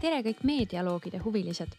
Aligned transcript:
tere 0.00 0.20
kõik 0.20 0.42
meedialoogide 0.44 1.18
huvilised. 1.24 1.72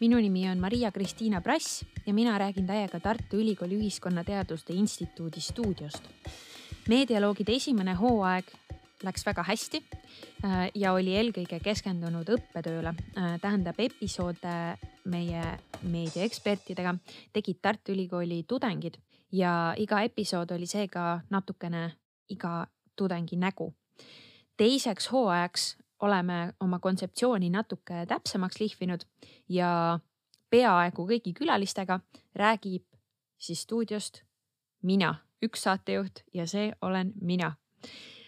minu 0.00 0.18
nimi 0.20 0.44
on 0.48 0.58
Maria-Kristiina 0.60 1.40
Prass 1.40 1.84
ja 2.06 2.14
mina 2.14 2.38
räägin 2.38 2.66
täiega 2.66 3.00
Tartu 3.00 3.36
Ülikooli 3.36 3.74
Ühiskonnateaduste 3.74 4.72
Instituudi 4.72 5.40
stuudiost. 5.40 6.02
meedialoogide 6.88 7.52
esimene 7.52 7.94
hooaeg 7.94 8.44
läks 9.02 9.26
väga 9.26 9.42
hästi 9.42 9.82
äh, 10.44 10.70
ja 10.74 10.92
oli 10.92 11.16
eelkõige 11.16 11.60
keskendunud 11.60 12.28
õppetööle. 12.28 12.94
Äh, 13.18 13.40
tähendab, 13.40 13.80
episoode 13.80 14.78
meie 15.04 15.42
meediaekspertidega 15.82 16.94
tegid 17.32 17.58
Tartu 17.62 17.92
Ülikooli 17.92 18.44
tudengid 18.48 18.94
ja 19.32 19.74
iga 19.76 20.02
episood 20.02 20.50
oli 20.50 20.66
seega 20.66 21.20
natukene 21.30 21.90
iga 22.28 22.66
tudengi 22.96 23.36
nägu. 23.36 23.74
teiseks 24.56 25.10
hooajaks 25.12 25.76
oleme 26.00 26.52
oma 26.60 26.78
kontseptsiooni 26.78 27.50
natuke 27.50 28.04
täpsemaks 28.08 28.60
lihvinud 28.60 29.06
ja 29.48 29.98
peaaegu 30.50 31.06
kõigi 31.08 31.32
külalistega 31.36 32.00
räägib 32.34 32.84
siis 33.38 33.62
stuudiost 33.62 34.22
mina, 34.82 35.14
üks 35.44 35.64
saatejuht 35.66 36.22
ja 36.34 36.46
see 36.46 36.70
olen 36.82 37.12
mina. 37.20 37.54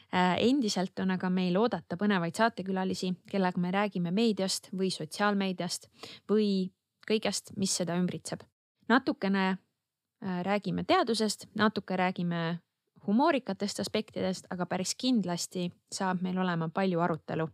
Äh, 0.08 0.38
endiselt 0.40 0.98
on 1.02 1.12
aga 1.12 1.28
meil 1.30 1.56
oodata 1.60 1.98
põnevaid 2.00 2.36
saatekülalisi, 2.38 3.12
kellega 3.28 3.60
me 3.60 3.72
räägime 3.74 4.12
meediast 4.14 4.70
või 4.72 4.88
sotsiaalmeediast 4.92 5.90
või 6.30 6.70
kõigest, 7.08 7.52
mis 7.56 7.76
seda 7.76 7.96
ümbritseb. 8.00 8.40
natukene 8.88 9.48
äh, 9.50 10.40
räägime 10.42 10.84
teadusest, 10.84 11.46
natuke 11.54 11.96
räägime 11.96 12.60
humoorikatest 13.08 13.80
aspektidest, 13.80 14.46
aga 14.50 14.66
päris 14.66 14.94
kindlasti 14.94 15.70
saab 15.92 16.22
meil 16.22 16.38
olema 16.38 16.68
palju 16.68 17.00
arutelu 17.00 17.48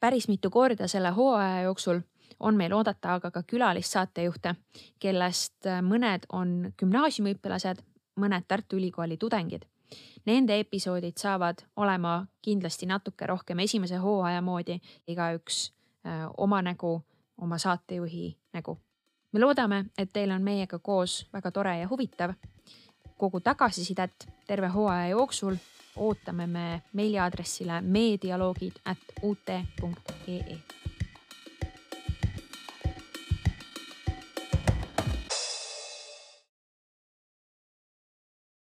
päris 0.00 0.28
mitu 0.28 0.50
korda 0.50 0.88
selle 0.88 1.10
hooaja 1.10 1.62
jooksul 1.62 2.00
on 2.40 2.56
meil 2.56 2.72
oodata 2.72 3.14
aga 3.14 3.30
ka 3.30 3.42
külalissaatejuhte, 3.42 4.54
kellest 4.98 5.66
mõned 5.82 6.28
on 6.32 6.72
gümnaasiumiõpilased, 6.78 7.82
mõned 8.20 8.46
Tartu 8.48 8.76
Ülikooli 8.76 9.16
tudengid. 9.16 9.64
Nende 10.26 10.58
episoodid 10.60 11.16
saavad 11.16 11.64
olema 11.76 12.26
kindlasti 12.42 12.86
natuke 12.86 13.26
rohkem 13.26 13.58
esimese 13.58 13.96
hooaja 13.96 14.42
moodi, 14.42 14.76
igaüks 15.08 15.70
äh, 16.06 16.28
oma 16.36 16.60
nägu, 16.62 17.00
oma 17.38 17.58
saatejuhi 17.58 18.36
nägu. 18.52 18.78
me 19.32 19.40
loodame, 19.40 19.84
et 19.98 20.12
teil 20.12 20.30
on 20.30 20.42
meiega 20.42 20.78
koos 20.78 21.26
väga 21.32 21.50
tore 21.50 21.78
ja 21.78 21.88
huvitav. 21.88 22.32
Kogu 23.18 23.40
tagasisidet 23.40 24.28
terve 24.46 24.68
hooaja 24.68 25.08
jooksul 25.08 25.56
ootame 25.96 26.46
me 26.46 26.82
meiliaadressile 26.92 27.80
meedialoogid 27.80 28.72
at 28.84 28.98
ut.ee 29.22 30.58